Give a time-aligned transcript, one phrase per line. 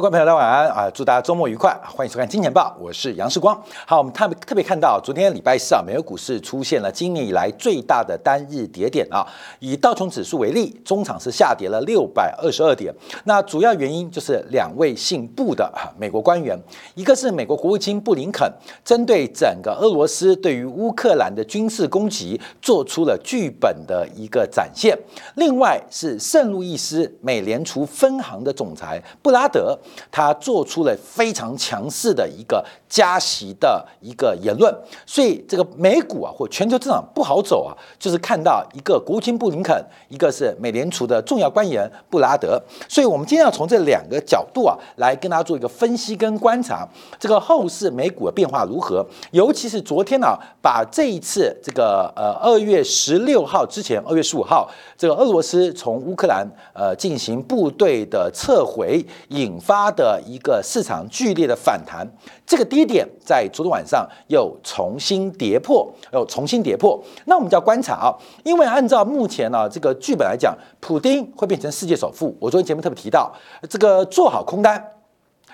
[0.00, 0.88] 各位朋友，大家晚安啊！
[0.94, 3.60] 祝大家周末愉快，欢迎收看《金钱报》，我是杨世光。
[3.84, 9.26] 好，我们特别特别看到，昨天礼拜四啊，美国股市出现了今年以来最大的单日跌点啊。
[9.58, 12.94] 以道琼指数为例，中场是下跌了六百二十二点。
[13.24, 16.56] 那主要原因就是两位姓布的美国官员，
[16.94, 18.48] 一个是美国国务卿布林肯，
[18.84, 24.96] 针对整个俄罗斯对于乌克兰的军事攻击做出了剧本的一个展现；
[25.34, 29.76] 另外是圣路易斯美联储分行的总裁布拉德。
[30.10, 34.74] 他做出了非常强势的一个加息的一个言论，
[35.06, 46.88] 所以这个美股啊或全球市场不好走啊，就是看到一个国务卿布林肯，一个是美联储的重要官员布拉德，所以我们今天要从这两个角度啊来跟大家做一个分析跟观察，
[47.20, 59.58] 这个后市美股的变化如何，尤其是昨天呢，把这一次这个呃二月十六号之前，二月十五号这个俄罗斯从乌克兰呃进行部队的撤回引。
[59.68, 62.08] 发的一个市场剧烈的反弹，
[62.46, 66.98] 这个低点在昨天晚上又重新跌破，又重新跌破。
[67.26, 72.34] 那我们就要观察啊，因为按照目前呢这个剧本来讲，普丁会变成世界首富。
[72.40, 73.30] 我昨天节目特别提到，
[73.68, 74.82] 这个做好空单，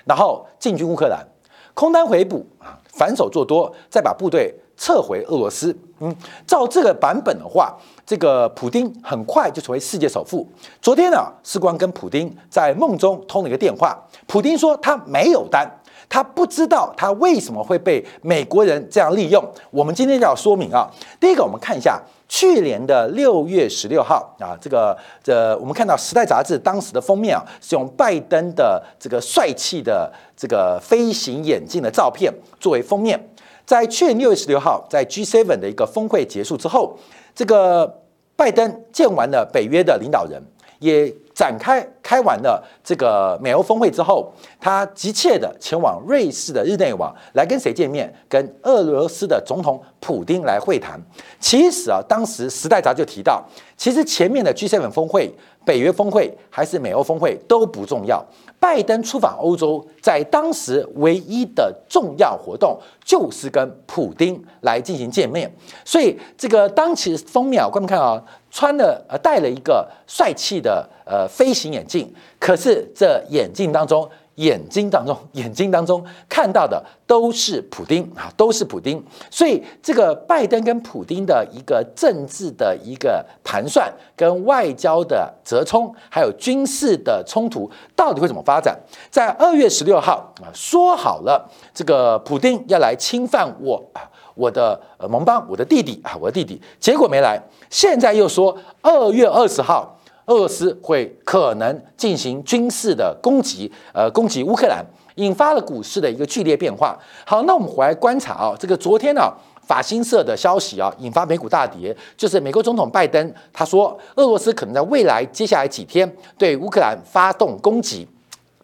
[0.05, 1.27] 然后进军乌克兰，
[1.75, 5.77] 空单回补啊，反手做多，再把部队撤回俄罗斯。
[6.01, 6.15] 嗯，
[6.47, 7.77] 照这个版本的话。
[8.07, 10.47] 这个普丁很快就成为世界首富。
[10.83, 13.99] 昨天呢，士官跟普丁在梦中通了一个电话。
[14.27, 15.67] 普丁说他没有单，
[16.07, 19.43] 他不知道他为什么会被美国人这样利用。
[19.71, 20.87] 我们今天就要说明啊。
[21.19, 33.19] 第一个，我们看一下去年的六月十六号啊，这个这我们看到《时代》杂志当时的封面啊，是用拜登的这个帅气的这个飞行眼镜的照片作为封面。
[33.67, 36.99] 在去年六月十六号，在 G7 的一个峰会结束之后。
[37.35, 38.03] 这个
[38.37, 40.41] 拜登见完了北约的领导人，
[40.79, 48.15] 也展开开完了这个美欧峰会之后，他急切的前往瑞士的日内瓦来跟谁见面？
[48.29, 51.01] 跟俄罗斯的总统普京来会谈。
[51.41, 53.45] 其实啊，当时《时代》杂志就提到，
[53.77, 58.25] 其实前面的 G7 峰会、北约峰会还是美欧峰会都不重要。
[58.61, 65.53] 拜登出访欧洲，在当时唯一的重要活动就是跟普京来进行见面，
[65.85, 74.09] 所以这个当时封面啊，观众看啊，穿了呃戴了一个帅气的呃飞行眼镜，可是这眼镜当中。
[74.37, 79.03] 眼睛当中，眼睛当中看到的都是普丁啊，都是普丁。
[79.31, 88.79] 所以这个拜登跟普丁的一个政治的一个盘算，跟外交的折冲，还有军事的冲突，到底会怎么发展？
[89.11, 94.03] 在二月十六号啊，说好了，这个普丁要来侵犯我啊，
[94.35, 97.41] 我的盟邦，我的弟弟啊，我的弟弟，结果没来。
[97.71, 99.97] 现在又说二月二十号。
[100.27, 104.85] 俄罗斯会可能进行军事的攻击，呃，攻击乌克兰，
[105.17, 106.99] 引发了股市的一个剧烈变化。
[107.27, 109.31] 好，那我们回来观察啊，这个昨天呢，
[109.67, 118.09] 法新社的消息啊，引发美股大跌，就是美国总统拜登他说，俄罗斯可能在未来接下来几天对乌克兰发动攻击。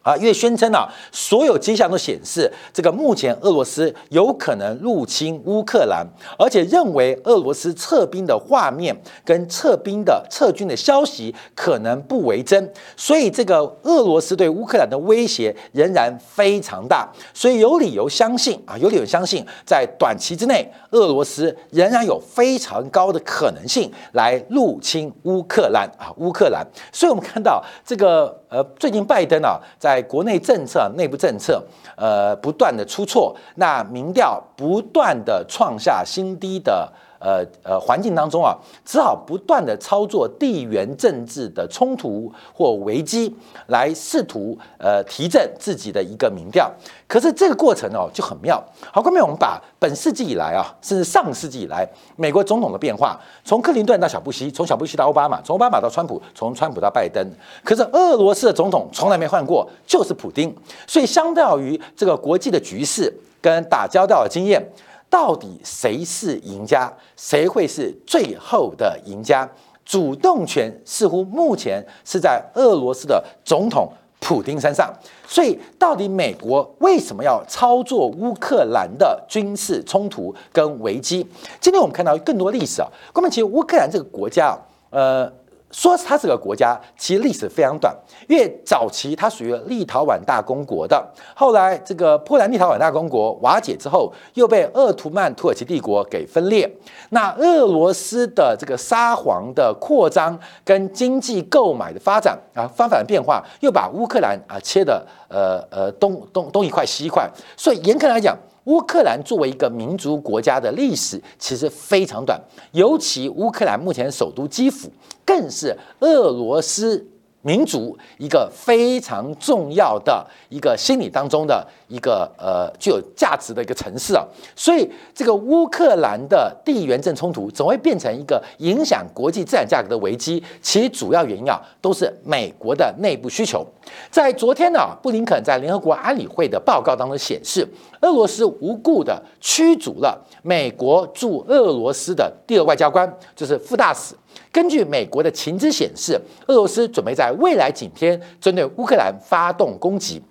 [0.03, 6.07] 啊，因为宣称啊，所有迹象都显示，这个目前俄罗斯有可能入侵乌克兰，
[6.39, 26.67] 而且认为俄罗斯撤兵的画面跟撤兵的撤军的消息可能不为真，所以这个俄罗斯对乌克兰的威胁仍然非常大，所以有理由相信啊，有理由相信，在短期之内，俄罗斯仍然有非常高的可能性来入侵乌克兰啊，乌克兰。
[26.91, 28.40] 所以我们看到这个。
[28.51, 31.63] 呃，最近拜登啊，在国内政策、内部政策，
[31.97, 36.93] 呃，不断的出错，那民调不断的创下新低的。
[37.21, 43.33] 呃呃，环境当中啊，只好不断的操作地缘政治的冲突或危机，
[43.67, 46.69] 来试图呃提振自己的一个民调。
[47.07, 48.63] 可是这个过程哦就很妙。
[48.91, 51.87] 好，后面我们把本世纪以来啊，甚至上世纪以来
[52.17, 57.23] 美国总统的变化，从克林顿到小布希，从小布希到奥巴马，从奥巴马到川普，从川普到拜登。
[57.63, 60.57] 可是俄罗斯的总统从来没换过，就是普京。
[60.87, 63.13] 所以相较于这个国际的局势
[63.43, 64.65] 跟打交道的经验。
[65.11, 66.91] 到底谁是赢家？
[67.17, 69.47] 谁会是最后的赢家？
[69.85, 74.89] 主动权似乎目前是在俄罗斯的总统普京身上。
[75.27, 81.27] 所以，到底美国为什么要操作乌克兰的军事冲突跟危机？
[81.61, 84.59] 今天我们看到更多历史啊，关键其实乌克兰这个国家啊，
[84.91, 85.33] 呃，
[85.71, 87.95] 说它是个国家，其实历史非常短。
[88.29, 96.71] 因为早期它属于立陶宛大公国的，后来这个波兰立陶宛大公国瓦解之后，又被鄂图曼土耳其帝国给分裂。
[97.11, 107.29] 那俄罗斯的这个沙皇的扩张跟经济购买的发展啊，发展的变化，又把乌克兰啊切的呃呃东东东一块西一块。
[107.57, 112.41] 所以严格来讲，乌克兰作为一个民族国家的历史其实非常短，
[112.73, 114.91] 尤其乌克兰目前首都基辅。
[115.25, 117.07] 更是俄罗斯
[117.43, 133.67] 民族一个非常重要的一个心理当中的一个呃具有价值的一个城市啊，所以这个乌克兰的地缘政冲突总会变成一个影响国际资产价格的危机，其主要原因啊都是美国的内部需求。
[134.11, 137.67] 在昨天呢，布林肯在联合国安理会的报告当中显示，
[138.03, 144.15] 俄罗斯无故的驱逐了美国驻俄罗斯的第二外交官，就是副大使。
[144.53, 150.23] 根据美国的情资显示，俄罗斯准备在未来几天针对乌克兰发动攻击。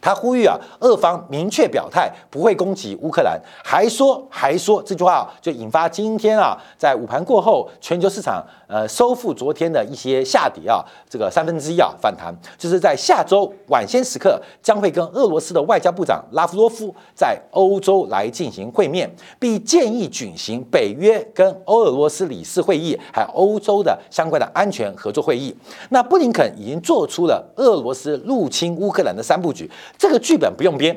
[0.00, 19.10] 他呼吁啊，俄方明确表态不会攻击乌克兰，还说还说这句话就引发今天啊，在午盘过后，全球市场呃收复昨天的一些下跌啊，这个三分之一啊反弹，就是在下周晚些时刻将会跟俄罗斯的外交部长拉夫罗夫在欧洲来进行会面，
[19.40, 25.56] 并建议举行北约跟欧俄罗斯理事会议，还有欧洲的相关的安全合作会议。
[25.88, 29.70] 那布林肯已经做出了俄罗斯入侵乌克兰的三部曲。
[29.96, 30.94] 这个剧本不用编，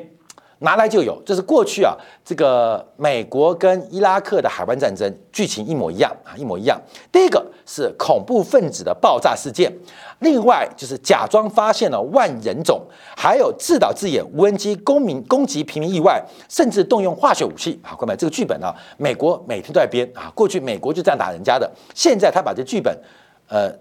[0.62, 1.22] 拿来就有。
[1.24, 1.94] 这是过去啊，
[2.24, 6.80] 这个美国跟伊拉克的海湾战争剧情一模一样啊，一模一样。
[7.12, 9.72] 第一个是恐怖分子的爆炸事件，
[10.20, 12.80] 另外就是假装发现了万人种，
[13.16, 17.94] 还有自导自演无人机公民攻击平民意外，甚至动用化学武器啊。
[17.98, 20.32] 各位，这个剧本呢，美国每天都在编啊。
[20.34, 22.96] 过去美国就这样打人家的，现在他把这剧本，
[23.48, 23.72] 呃。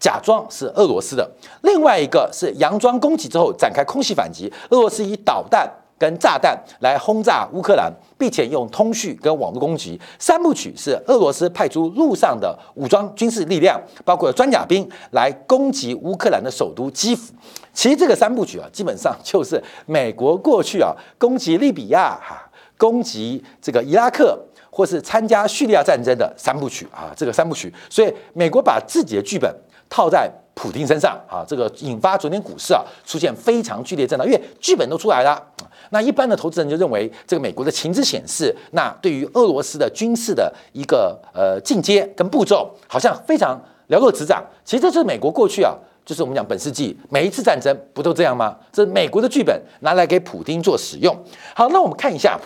[0.00, 1.28] 假装是俄罗斯的，
[1.62, 5.68] 另外一个是佯装攻击之后展开空袭反击，俄罗斯以导弹
[5.98, 10.00] 跟炸弹来轰炸乌克兰，并且用通讯跟网络攻击。
[10.18, 17.34] 三部曲是俄罗斯派出陆上的武装军事力量，包括装甲兵来攻击乌克兰的首都基辅。
[17.72, 24.38] 其实这个三部曲啊，基本上 就是美国过去啊攻击利比亚、哈攻击这个伊拉克，
[24.70, 27.72] 或是参加叙利亚战争的三部曲啊，这个三部曲。
[27.90, 29.52] 所以美国把自己的剧本。
[29.90, 35.42] 套在普京身上啊，这个引发昨天股市啊出现非常剧烈震荡，因为剧本都出来了。
[35.90, 44.44] 那一般的投资人就认为，这个美国的情资显示，那对于俄罗斯的军事的一个呃进阶跟步骤，好像非常了若指掌。
[44.64, 45.74] 其实这是美国过去啊，
[46.04, 48.56] 就是我们讲本世纪每一次战争不都这样吗？
[48.72, 51.16] 这是美国的剧本拿来给普京做使用。
[51.54, 52.38] 好，那我们看一下。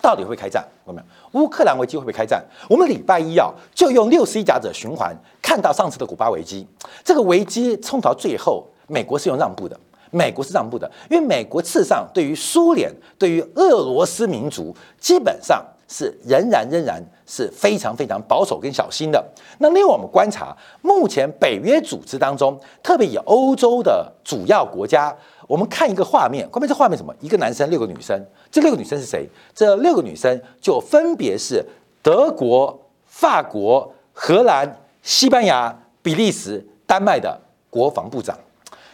[0.00, 0.64] 到底会开战？
[0.86, 2.42] 有没有乌克兰危机会不会开战？
[2.70, 5.12] 我们礼拜一啊，就用六十一甲者循环
[5.42, 6.64] 看到上次的古巴危机。
[7.02, 9.78] 这个危机冲到最后，美国是用让步的，
[10.10, 19.24] 美国是让步的，因为美国事实上对于苏联、对于俄罗斯民族，基本上是仍然仍然是非常非常保守跟小心的。
[19.58, 25.14] 那另外我们观察，目前北约组织当中，特别以欧洲的主要国家。
[25.46, 27.14] 我们看一个画面，关键这画面什么？
[27.20, 28.22] 一个男生，六个女生。
[28.50, 29.26] 这六个女生是谁？
[29.54, 31.64] 这六个女生就分别是
[32.02, 38.38] 德国、法国、荷兰、西班牙、比利时、丹麦的国防部长，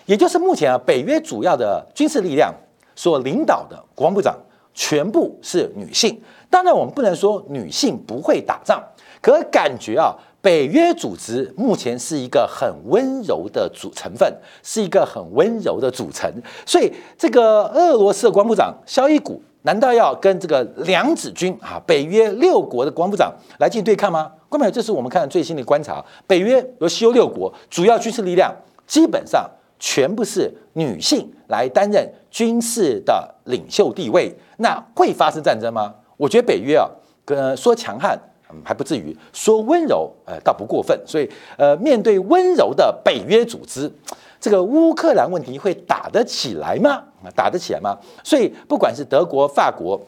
[0.07, 2.53] 也就是目前啊北约主要的军事力量
[2.95, 4.37] 所领导的国防部长
[4.73, 6.21] 全部是女性。
[6.51, 8.83] 当然，我们不能说女性不会打仗，
[9.21, 10.15] 可感觉啊。
[10.41, 14.31] 北约组织目前是一个很温柔的组成分，
[14.63, 16.31] 是一个很温柔的组成，
[16.67, 24.31] 所以这个俄罗斯的国防部长肖伊古难道要跟这个两子军啊，北约六国的国防部长来进行对抗吗？
[24.51, 28.55] 各位，这是我们看最新的观察，北约由西欧六国主要军事力量
[28.87, 29.49] 基本上
[29.87, 35.95] 全部是女性来担任军事的领袖地位，那会发生战争吗？
[36.17, 36.89] 我觉得北约啊，
[37.23, 38.19] 跟说强悍。
[38.51, 40.99] 嗯还不至于说温柔，呃，倒不过分。
[41.05, 43.91] 所以，呃，面对温柔的北约组织，
[44.39, 47.03] 这个乌克兰问题会打得起来吗？
[47.35, 47.99] 打得起来吗？
[48.23, 50.01] 所以，不管是德国、法国，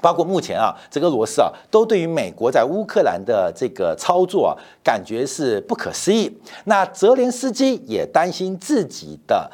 [0.00, 4.52] 包括目前啊，这个俄罗斯啊，都对于美国在乌克兰的这个操作啊，
[4.82, 6.36] 感觉是不可思议。
[6.64, 9.50] 那泽连斯基也担心自己的。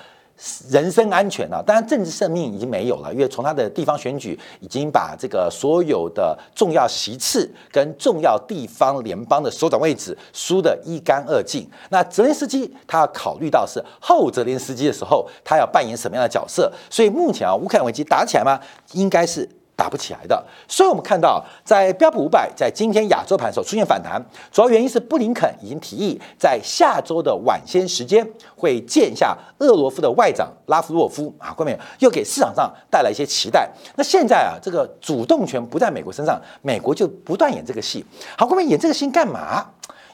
[0.69, 11.71] 人身安全啊，当然政治生命已经没有了，因为从他的地方选举已经把这个所有的重要席次跟重要地方联邦的首长位置输得一干二净。
[11.91, 16.71] 那泽连斯基他要考虑到是后泽连斯基的时候，他要扮演什么样的角色？
[16.91, 18.59] 所以目前啊，乌克兰危机打起来吗？
[18.93, 28.27] 应该是打不起来的，所以我们看到，在标普五百在今天亚洲盘的时候出现反弹，主要原因是布林肯已经提议在下周的晚些时间
[28.57, 33.69] 会见一下俄罗斯的外长拉夫洛夫啊，后面又给市场上带来一些期待。
[33.97, 38.05] 那现在啊，这个主动权不在美国身上，美国就不断演这个戏。
[38.39, 39.67] 好，后面演这个戏干嘛？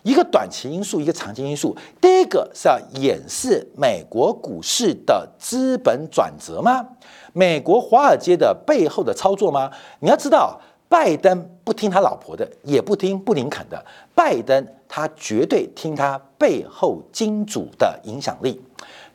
[0.03, 1.77] 一个短期因素，一个长期因素。
[2.01, 6.83] 第一个是要掩饰美国股市的资本转折吗？
[7.33, 9.71] 美国华尔街的背后的操作吗？
[10.01, 13.85] 你要知道，拜登不听他老婆的，也不听布林肯的，
[14.15, 18.61] 拜登他绝对听他背后金主的影响力。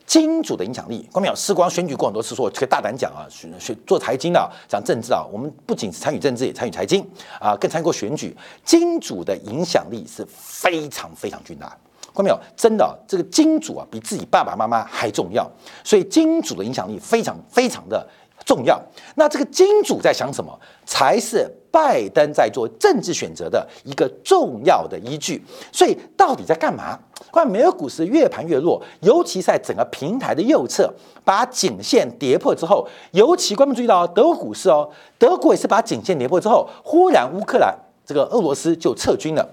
[0.06, 7.04] 金主的影响力，光淼时光选举过很多次，说我可以大胆讲啊，选选做财经的，讲政治啊，我们不仅是参与政治，也参与财经
[7.40, 8.36] 啊，更参与过选举。
[8.64, 11.76] 金主的影响力是非常非常巨大。
[12.16, 12.38] 看到没有？
[12.56, 15.48] 真的，这个金主啊，比自己爸爸妈妈还重要。
[15.84, 18.06] 所以金主的影响力非常非常的
[18.44, 18.80] 重要。
[19.16, 25.44] 那这个金主在想什么，才是拜登在做政治选择的一个重要的依据。
[25.70, 26.98] 所以到底在干嘛？
[27.30, 30.90] 关美国股市越盘越弱，尤其在整个平台的右侧
[31.24, 37.74] 把颈线跌破之后，尤其观众注意到德国股市哦，德国也是把颈线跌破之后，忽然乌克兰
[38.06, 39.46] 这个俄罗斯就撤军了。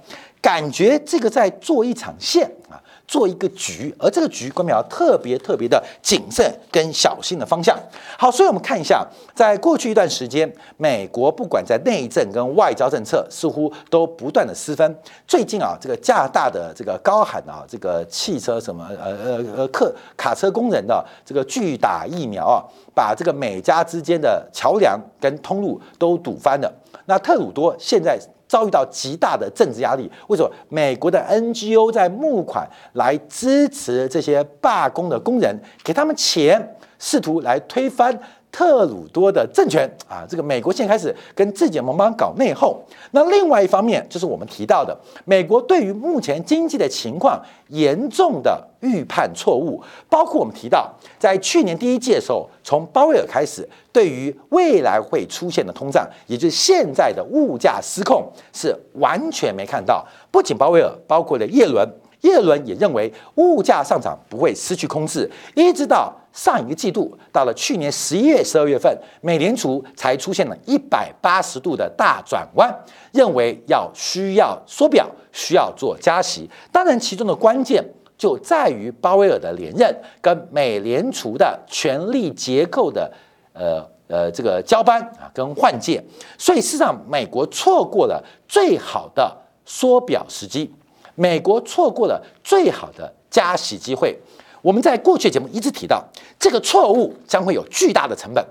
[0.44, 2.76] 感觉这个在做一场线啊，
[3.08, 7.80] 做一个局，而这个局，关淼特别特别的谨慎跟小心的方向。
[8.18, 15.00] 好，所以我们看一下，在过去一段时间，美国不管在内政跟外交政策，似乎都不断的失分。
[15.26, 22.60] 最近啊，这个加拿大的这个高喊啊，这个汽车什么呃呃呃客卡车工人的这个拒打疫苗啊，
[22.94, 26.70] 把这个美加之间的桥梁跟通路都堵翻了。
[27.06, 28.20] 那特鲁多现在。
[28.54, 30.52] 遭遇到极大的政治压力，为什么？
[30.70, 38.16] 美国的 NGO 在募款来支持这些罢工的工人，给他们钱，试图来推翻。
[38.54, 42.78] 特鲁多的政权啊，这个美国现在开始跟自己的盟邦搞内讧。
[43.10, 44.96] 那另外一方面，就是我们提到的，
[45.26, 60.06] 美国对于目前经济的情况严重的预判错误，包括我们提到，在去年第一季的时候，从鲍威尔开始，对于未来会出现的通胀，也就是现在的物价失控，是完全没看到。
[60.30, 61.92] 不仅鲍威尔，包括了耶伦。
[62.24, 72.74] 耶伦也认为物价上涨不会失去控制，一直到上一个季度，到了去年十一月、十二月份，美联储才出现了一百八十度的大转弯，
[73.12, 76.50] 认为要需要缩表，需要做加息。
[76.72, 77.84] 当然，其中的关键
[78.18, 83.12] 就在于鲍威尔的连任跟美联储的权力结构的
[83.54, 86.02] 呃呃这个交班啊跟换届，
[86.38, 90.74] 所以事实上美国错过了最好的缩表时机。
[91.16, 94.18] 美国错过了最好的加息机会。
[94.62, 96.02] 我们在过去节目一直提到，
[96.40, 98.42] 这个错误将会有巨大的成本，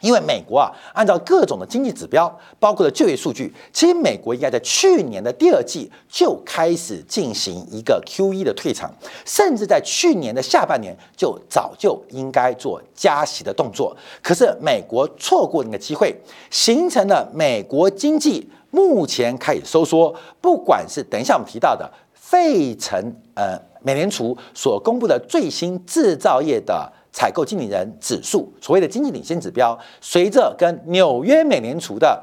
[0.00, 8.92] 因为美国啊，按照各种的经济指标，包括了就业数据，其实美国应该在去年的第二季就开始进行一个 Q E 的退场，
[9.24, 13.96] 甚至在去年的下半年就早就应该做加息的动作。
[14.20, 16.12] 可是美国错过那个机会，
[16.50, 18.50] 形成了美国经济。
[18.74, 23.00] 目前开始收缩，不管是等一下我们提到的费城
[23.34, 32.20] 呃美联储所公布的最新制造业的采购经理人指数，所谓的经济领先指标，随着跟纽约美联储的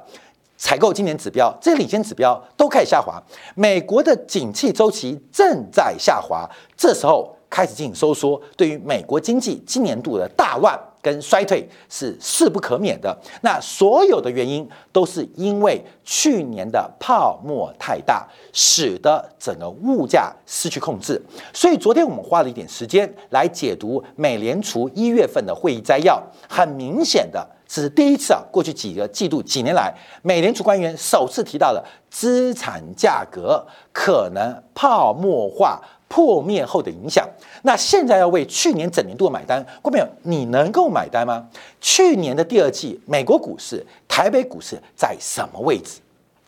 [0.57, 3.23] 采购今年指标，这些领先指标都开始下滑，
[3.55, 10.77] 美国的景气周期正在下滑，这时候开始进行收缩，对于美国经济今年度的大乱。
[11.01, 13.17] 跟衰退是势不可免的。
[13.41, 21.21] 那所有的原因都是因为去年的泡沫太大，使得整个物价失去控制。
[21.53, 26.21] 所以昨天我们花了一点时间来解读美联储一月份的会议摘要。
[26.47, 35.81] 很明显的，这是第一次啊，过去几个季度、几年来，美联储官员首次提到了资产价格可能泡沫化。
[36.11, 37.25] 破灭后的影响，
[37.61, 41.47] 那现在要为去年整年度买单，郭朋友，你能够买单吗？
[41.79, 46.01] 去年的第二季，美国股市、台北股市在什么位置？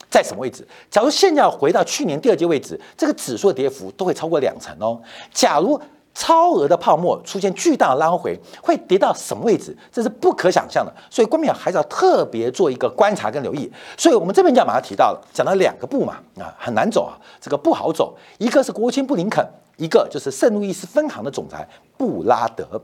[0.09, 0.67] 在什么位置？
[0.91, 5.01] 假如现在要回到去年第二季位置，这个指数的跌幅都会超过两成哦。
[5.31, 5.79] 假如
[6.13, 9.75] 超额的泡沫出现巨大的拉回，会跌到什么位置？
[9.91, 10.93] 这是不可想象的。
[11.09, 13.71] 所以，关淼还是要特别做一个观察跟留意。
[13.97, 18.15] 所以我们这边就要马上提到了，讲到两个步嘛，啊，很难走啊，这个不好走。
[18.37, 19.43] 一个是国务卿布林肯，
[19.77, 21.67] 一个就是圣路易斯分行的总裁
[21.97, 22.81] 布拉德。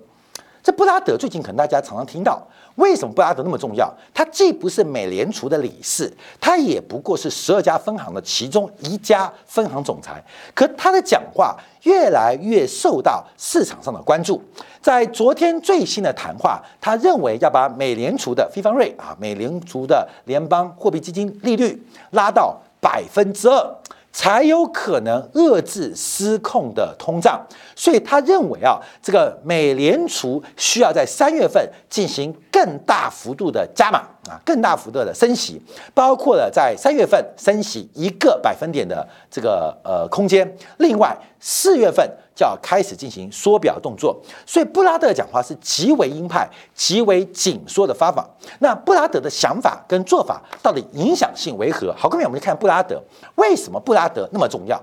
[0.69, 2.39] 这布拉德最近可能大家常常听到，
[2.75, 3.91] 为什么布拉德那么重要？
[4.13, 10.23] 他既不是美联储的理事，他也不过是十二家分行的其中一家分行总裁。
[10.53, 14.39] 可他的讲话越来越受到市场上的关注。
[14.79, 23.75] 在昨天最新的谈话，他认为要把美联储的非方瑞啊，美联储的联邦货币基金利率拉到百分之二。
[24.11, 34.03] 才有可能遏制失控的通胀，所以他认为啊，这个美联储需要在三月份进行更大幅度的加码。
[34.29, 35.59] 啊，更大幅度的升息，
[35.93, 42.07] 包括了在三月份升息一个百分点的这个呃空间，另外四月份。
[42.36, 48.25] 就要开始进行缩表动作，所以布拉德讲话是极为鹰派、极为紧缩的方法。
[48.59, 51.93] 那布拉德的想法跟做法到底影响性为何？
[51.98, 53.03] 好，各位，我们来看布拉德
[53.36, 54.81] 为什么布拉德那么重要？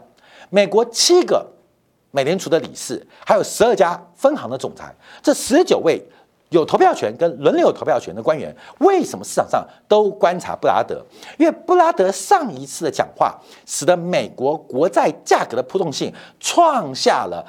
[0.51, 1.47] 美国七个
[2.11, 6.07] 美联储的理事，还有十二家分行的总裁，这十九位。
[6.51, 11.05] 有投票权跟轮流投票权的官员，为什么市场上都观察布拉德？
[11.39, 13.37] 因为布拉德上一次的讲话，
[13.67, 17.45] 使得美国国债价格的波动性创下了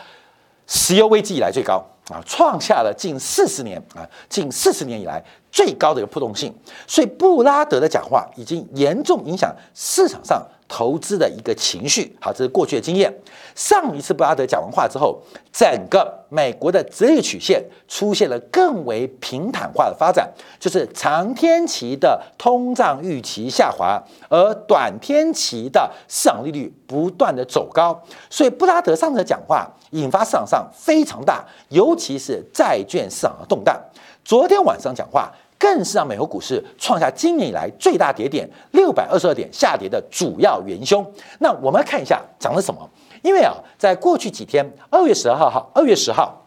[0.66, 6.54] 石油危机以来最高啊，创下了近四十年啊，近四十年以来最高的一个波动性。
[6.88, 10.44] 所以布拉德的讲话已经严重影响市场上。
[10.67, 13.13] 投资的一个情绪，好，这是过去的经验。
[13.55, 15.19] 上一次布拉德讲完话之后，
[15.51, 28.00] 整个美国的职业曲线出现了更为平坦化的发展，就是长天期的通胀预期下滑，而短天期的市场利率不断的走高。
[28.29, 33.79] 所以布拉德上次讲话引发市场上非常大，尤其是债券市场的动荡。
[34.24, 35.31] 昨天晚上讲话。
[35.58, 41.06] 更是让美国股市创下今年以来最大跌点，六百二十二点下跌的主要元凶。
[41.40, 42.90] 那我们来看一下讲了什么？
[43.24, 46.46] 因为啊，在过去几天，二月十二号哈，二月十号，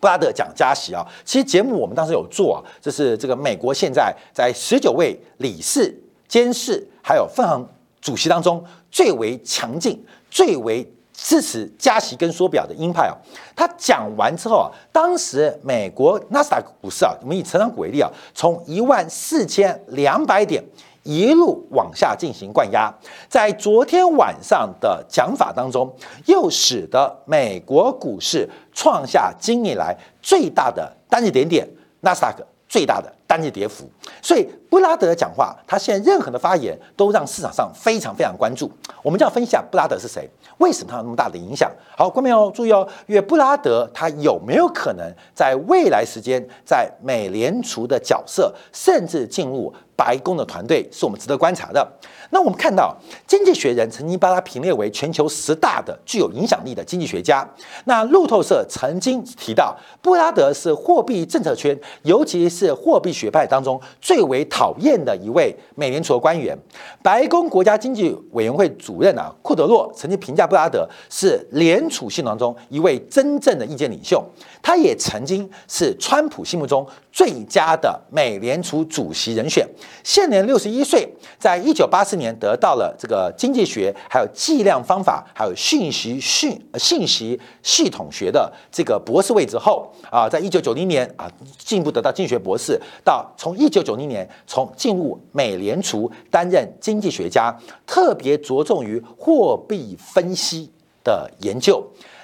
[0.00, 1.06] 布拉德讲加息啊。
[1.24, 7.66] 其实节目我们当时有做啊，这是这个美国现在在十九位理事、监事还有分行
[8.00, 10.92] 主席当中最为强劲、最为。
[11.22, 13.14] 支持加息跟缩表的鹰派啊，
[13.54, 20.64] 他讲完之后啊，当时美国纳斯达克股市啊，我们以成长股为例啊，从一万四千两百点
[21.02, 22.90] 一路往下进行灌压，
[23.28, 31.68] 在昨天晚上的讲法当中，又使得美国股市创下今年来最大的单日点点，
[32.00, 33.84] 纳斯达克最大的单日跌幅，
[34.22, 38.70] 所以布拉德讲话，他现在任何的发言都让市场上非常非常关注。
[39.02, 40.30] 我们就要分析下布拉德是谁。
[40.58, 41.70] 为什么他有那么大的影响？
[41.96, 51.86] 好，观众要注意哦，因为布拉德他有没有可能在未来时间在美联储的角色，甚至进入白宫的团队，是我们值得观察的。
[52.32, 57.46] 那我们看到，《经济学人》曾经把他评列为全球十大的具有影响力的经济学家。
[57.86, 66.54] 那路透社曾经提到，布拉德是货币政策圈，尤其是货币学派当中最为讨厌的一位美联储的官员。
[67.02, 70.46] 白宫国家经济委员会主任啊，库德洛曾经评价。
[70.50, 74.20] 布拉德是联储系统中一位真正的意见领袖，
[74.60, 79.64] 他也曾经是川普心目中最佳的美联储主席人选。
[80.02, 100.68] 现年六十一岁，在一九八四年得到了这个经济学、还有计量方法、还有信息讯信息系统学的这个博士位之后啊，在一九九零年啊进一步得到经济学博士，到从一九九零年从进入美联储担任经济学家，特别着重于货币分析。
[101.02, 101.82] 的研究，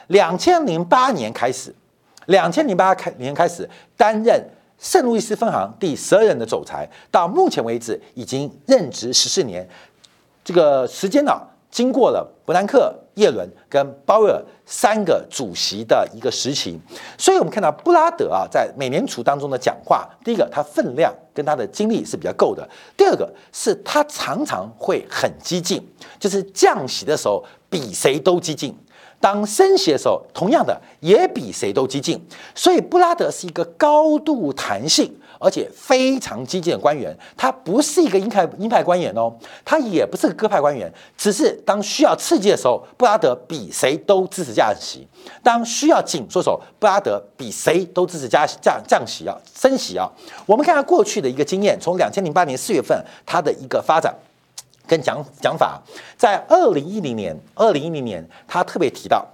[0.09, 1.75] 两千零八年开始，
[2.27, 4.39] 两千零八开年开始担任
[4.79, 9.67] 圣路易斯分行第十二任的总裁，到目前为止已经任职十四年。
[10.45, 11.33] 这个时间呢，
[11.71, 16.79] 经过了伯南克、耶伦跟鲍威尔三个主席的一个时期，
[17.17, 25.87] 所以我们看到布拉德啊，在美联储当中的讲话，第一个他分量跟他的精力是比较够的；第二个是他常常会很激进，
[26.19, 27.45] 就是降息的时候。
[27.69, 28.73] 比谁都激进，
[29.21, 32.25] 当升息的时候，同样的也比谁都激进。
[32.55, 37.17] 所以布拉德是一个高度弹性而且非常激进的官员。
[37.37, 39.33] 他不是一个鹰派鹰派官员哦，
[39.65, 40.93] 他也不是个鸽派官员。
[41.17, 45.07] 只是当需要刺激的时候，布拉德比谁都支持降息；
[45.43, 50.11] 当需要紧缩时候，布拉德比谁都支持加降降息啊，升息啊。
[50.47, 54.15] 我们看看过去的一个经验，从两千零八年四月份他的一个发展。
[54.89, 55.83] 跟讲讲法，
[56.17, 59.27] 在二零一零年，二零一零年，他特别提到，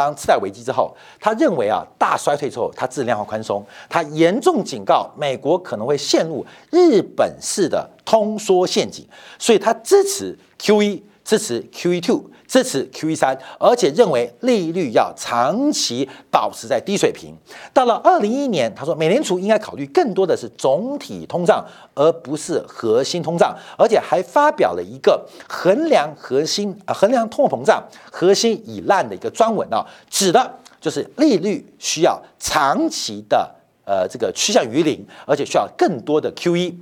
[0.00, 9.04] 当次贷危机之后，他认为啊，大衰退之后，他质量化宽松，他严重警告美国可能会陷入日本式的通缩陷阱，
[9.38, 11.04] 所以他支持 Q E。
[11.24, 17.32] 支持 QE two，支持 QE 三，而且认为利率要长期保持在低水平。
[17.74, 33.54] 到了二零一一年，他说美联储应该考虑更多的是总体通胀，而不是核心通胀，而且还发表了一个衡量核心啊衡量通货膨胀核心已烂的一个专文啊，指的就是利率需要长期的。
[33.84, 36.74] 呃，这个趋向于零，而且需要更多的 QE。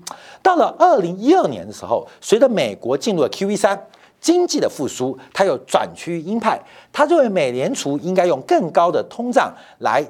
[0.43, 3.81] 到了二零一二年的时候，随着美国进入了 QE 三，
[4.21, 6.61] 经济的复苏，它又转趋鹰派。
[6.93, 10.05] 他认为美联储应该用更高的通胀来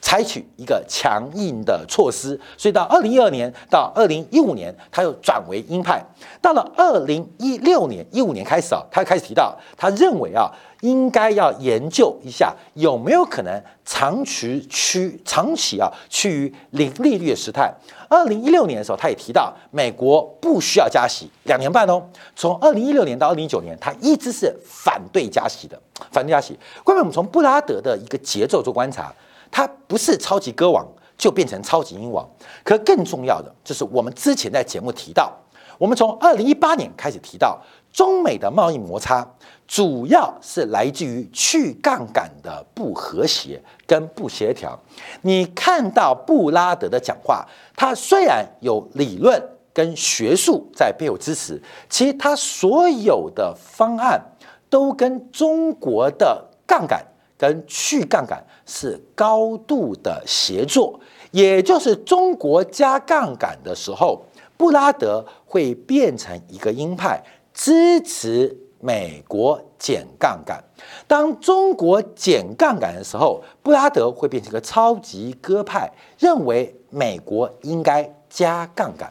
[0.00, 2.38] 采取一个强硬的措施。
[2.56, 6.04] 所以到二零一二年到二零一五年，他又转为鹰派。
[6.40, 10.50] 到了二零一六年一五年开始啊，他开始提到，他认为啊。
[10.82, 17.72] 应该要研究一下有没有可能长期趋长期啊趋于零利率的时态。
[18.10, 22.00] 二零一六年的时候，他也提到美国不需要加息两年半哦。
[22.36, 25.80] 从二零一六年到二零一九年，他一直是反对加息的，
[26.12, 26.56] 反对加息。
[26.84, 29.12] 关于我们从布拉德的一个节奏做观察，
[29.50, 32.28] 他不是超级歌王就变成超级英王。
[32.64, 35.32] 可更重要的就是我们之前在节目提到，
[35.78, 37.60] 我们从二零一八年开始提到
[37.92, 39.26] 中美的贸易摩擦。
[39.68, 44.78] 主要是来自于去杠杆的不和谐跟不协调。
[45.22, 54.22] 你看到布拉德的讲话，他虽然有理论跟学术在背后支持，其实他所有的方案
[54.70, 57.04] 都跟中国的杠杆
[57.36, 60.98] 跟去杠杆是高度的协作。
[61.30, 64.24] 也就是中国加杠杆的时候，
[64.56, 67.22] 布拉德会变成一个鹰派
[67.52, 68.56] 支持。
[68.78, 70.62] 美国减杠杆，
[71.08, 79.10] 当中国减杠杆的时候，布拉德会变成一个超级鸽派，认为美国应该加杠杆。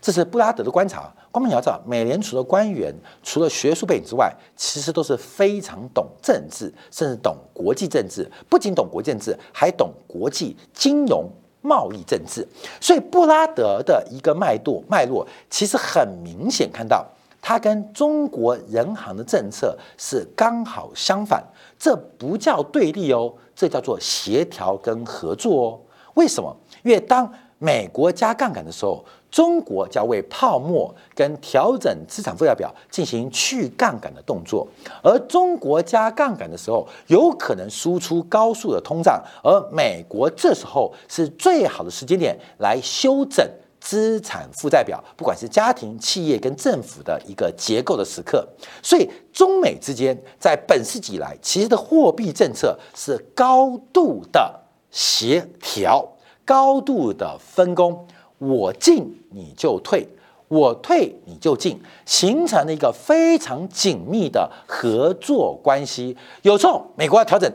[0.00, 1.12] 这是布拉德的观察。
[1.32, 8.30] 光明你要知道，美联储的官员除了学术背景之外，其实都是非常懂政治，甚至懂国际政治。
[8.50, 11.26] 不仅懂国际政治，还懂国际金融、
[11.62, 12.46] 贸易政治。
[12.78, 17.04] 所以，布拉德的一个脉络脉络，其实很明显看到。
[17.40, 21.42] 它跟中国人行的政策是刚好相反，
[21.76, 25.80] 这不叫对立哦，这叫做协调跟合作哦。
[26.14, 26.54] 为什么？
[26.84, 34.64] 因为当美国加杠杆的时候，中国将为泡沫跟调整资产负债表进行去杠杆的动作；
[35.02, 43.44] 而中国加杠杆的时候，有可能输出高速的通胀，而美国这时候是最好的时间点来修整。
[43.84, 48.46] 资产负债表，不管是家庭、企业跟政府的一个结构的时刻，
[48.80, 54.60] 所以中美之间在本世纪以来，其实的货币政策是高度的
[54.92, 56.08] 协调、
[56.44, 58.06] 高度的分工，
[58.42, 60.04] 我进你就退，
[60.48, 66.16] 我退你就进，形成了一个非常紧密的合作关系。
[66.42, 67.48] 有时候美国要调整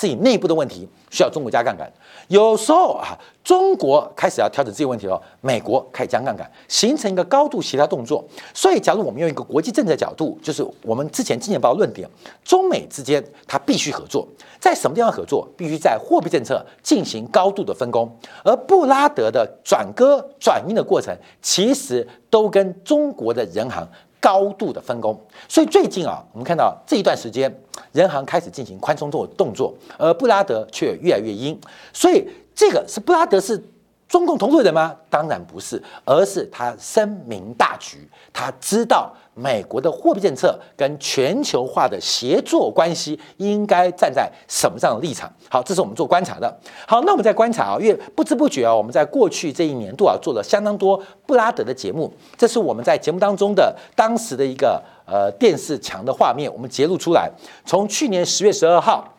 [0.00, 1.86] 自己内部的问题，需要中国加杠杆。
[2.28, 3.08] 有时候啊，
[3.44, 8.24] 中国开始要调整这些问题了，美国开始降杠杆，形成一个高度协调动作。
[8.54, 12.08] 所以，假如我们用一个国际政策角度，就是我们之前《金钱报》论点，
[12.42, 14.26] 中美之间它必须合作，
[14.58, 15.46] 在什么地方合作？
[15.54, 18.10] 必须在货币政策进行高度的分工。
[18.42, 23.86] 而布拉德的转鸽转鹰的过程，其实都跟中国的人行。
[24.20, 27.52] 高度的分工，所以最近啊，我们看到这一段时间，
[27.92, 31.58] 人行开始进行宽松做动作，而布拉德却越来越阴，
[31.92, 33.62] 所以这个是布拉德是。
[34.10, 34.96] 中共同路人吗？
[35.08, 45.32] 当然不是，而是他深明大局，他知道美国的货币政策跟全球化的协作关系应该站在什么样的立场。
[45.48, 46.54] 好，这是我们做观察的。
[46.86, 52.12] 好，那我们再观察啊，因为不知不觉啊，我们在过去这一年度啊，做了相当多布拉德的节目。
[52.36, 57.30] 这是我们在节目当中的当时的一个呃电视墙的画面，我们揭露出来。
[57.64, 59.16] 从去年十月十二号，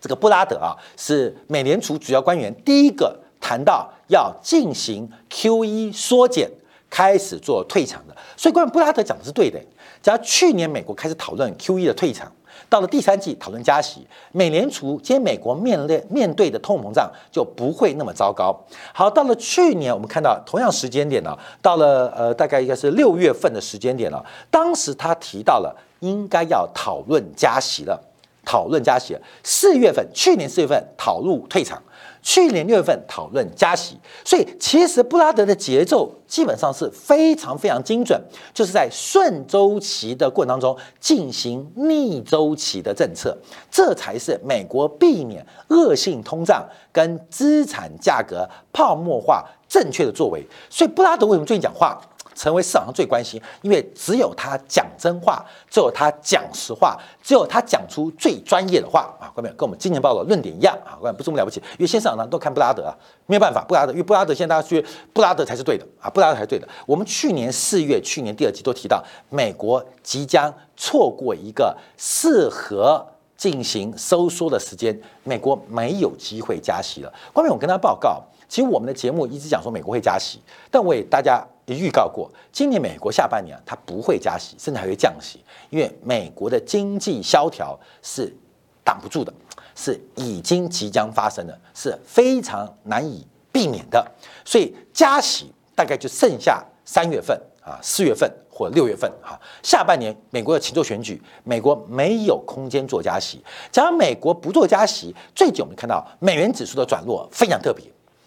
[0.00, 3.18] 这个布拉德啊，是美联储主要官员第一个。
[3.42, 6.46] 谈到要进行 QE 缩减，
[6.90, 9.58] 开始做退场的，所以关于布拉德讲的是对的。
[10.02, 12.30] 假如去年美国开始讨论 QE 的退场，
[12.68, 18.54] 到了第三季讨论加息，美联储今天美国面对面对的通货膨胀就不会那么糟糕。
[18.92, 28.00] 好，到了去年我们看到同样时间点呢，到了呃大概应该是六月份的时间点了，当时他提到了应该要讨论加息了，
[28.44, 29.16] 讨论加息。
[29.44, 31.80] 四月份，去年四月份讨论退场。
[32.22, 38.20] 去年六月份讨论加息，所以其实布拉德的节奏基本上是非常非常精准，
[38.52, 43.36] 就是在顺周期的过程当中进行逆周期的政策，
[43.70, 50.44] 这才是美国避免恶性通胀跟资产价格泡沫化正确的作为。
[50.68, 52.00] 所以布拉德为什么最近讲话
[52.34, 59.30] 成为市场上最关心，因为只有他讲真话，只有他讲实话，只有他讲出最专业的话啊！
[59.34, 60.96] 各位跟我们今年报的论点一样啊！
[61.00, 66.68] 各位不是这么了不起，因为现市场上都看布拉德啊，没有办法，布拉德，因为布拉德现在大家去布拉德才是对的啊，布拉德才是对的。
[66.86, 77.12] 我们去年四月，去年第二季都提到，美国即将错过一个适合进行收缩的时间，美国没有机会加息了。
[77.32, 78.22] 关面我跟他报告。
[78.48, 80.40] 其实我们的节目一直讲说美国会加息，
[80.72, 81.40] 但我也大家
[81.74, 88.34] 预告过，今年美国下半年它不会加息，甚至还会降息，因为美国的经济萧条是
[88.82, 89.32] 挡不住的，
[89.74, 94.04] 是已经即将发生的，是非常难以避免的。
[94.44, 103.44] 所以加息大概就剩下三月份啊、四月份或六月份啊，下半年美国的情州选举，美国没有空间做加息。
[103.70, 107.84] 假如美国不做加息，最近我们看到美元指数的转弱非常特别。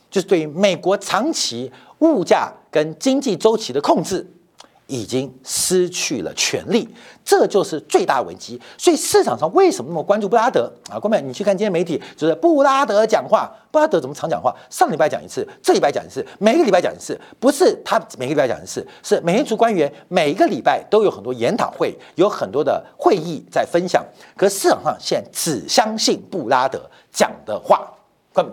[0.10, 1.71] 就是对于美国长期
[2.12, 4.26] 物价跟经济周期的控制，
[4.88, 6.88] 已经失去了权力，
[7.24, 8.60] 这就是最大危机。
[8.78, 11.00] 所以市场上为什么那么关注布拉德啊？
[11.00, 14.54] 各位，你去看今天媒体，就是布拉德讲话，布拉德怎么常讲话？
[14.70, 24.06] 上礼拜讲一次，这礼拜讲一次，每个礼拜讲一次，不是他每个礼拜讲一次，是美联储官员每一个礼拜都有很多研讨会，有很多的会议在分享。
[24.36, 27.92] 可市场上现在只相信布拉德讲的话。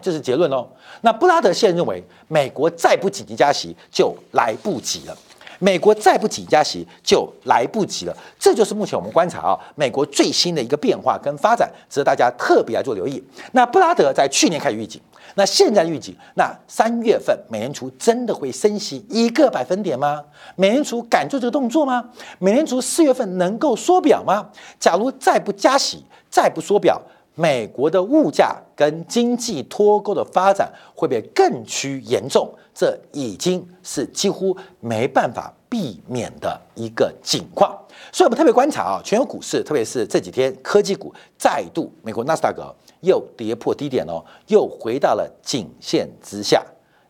[0.03, 0.67] 这是结论哦。
[1.03, 5.17] 那布拉德现在认为，美国再不紧急加息就来不及了。
[5.63, 8.17] 美国再不紧急加息就来不及了。
[8.39, 13.23] 这就是目前我们观察啊，美国最新的一个变化跟发展，值得大家特别来做留意。
[13.53, 14.99] 那布拉德在去年开始预警，
[15.35, 20.25] 那现在预警，那三月份美联储真的会升息一个百分点吗？
[20.57, 22.03] 美联储敢做这个动作吗？
[22.39, 24.49] 美联储四月份能够缩表吗？
[24.79, 26.99] 假如再不加息，再不缩表？
[27.41, 32.53] 美国的物价跟经济脱钩的发展会不会更趋严重？
[32.75, 37.75] 这已经是几乎没办法避免的一个景况。
[38.13, 42.63] 所以，我们特别观察啊，全球股市，特别是这几天科技股再度，美国纳斯达克
[43.01, 46.63] 又跌破低点哦，又回到了颈线之下，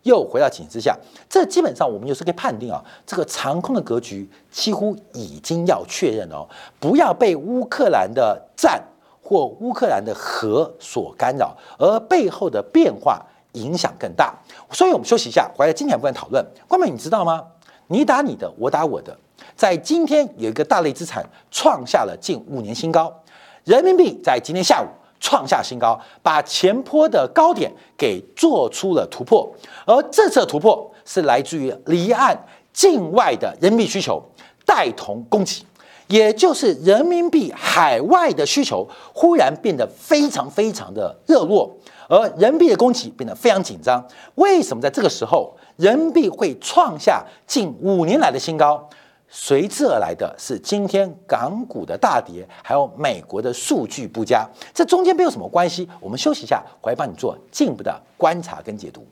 [0.04, 0.96] 又回到颈之下。
[1.28, 6.46] 这基本上我们就是可以判定啊，这个长空的格局几乎已经要确认哦，
[6.78, 8.80] 不要被乌克兰的战。
[9.30, 14.34] 或乌克兰的核所干扰，而背后的变化影响更大。
[14.72, 16.44] 所以，我们休息一下，回来今天部分讨论。
[16.66, 17.40] 关妹，你知道吗？
[17.86, 19.16] 你打你的，我打我的。
[19.54, 23.22] 在今天有一个大类资产创下了近五年新高，
[23.62, 24.86] 人民币在今天下午
[25.20, 29.48] 创下新高，把前坡的高点给做出了突破。
[29.86, 32.36] 而这次突破是来自于离岸
[32.72, 34.20] 境外的人民币需求
[34.66, 35.64] 带同供给。
[36.11, 41.73] 也就是人民币海外的需求忽然变得非常非常的热络，
[42.09, 44.05] 而人民币的供给变得非常紧张。
[44.35, 48.88] 为什么在这个时候人民币会创下近五年来的新高？
[49.33, 54.44] 随之而来的是今天港股的大跌，还有美国的数据不佳。
[54.75, 55.88] 这中间没有什么关系。
[56.01, 59.07] 我们休息一下，回来帮你做进一步的观察跟解读。